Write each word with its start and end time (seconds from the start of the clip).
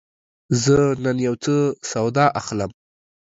زه 0.63 0.75
نن 1.03 1.17
یوڅه 1.27 1.57
سودا 1.91 2.25
اخلم. 2.39 2.71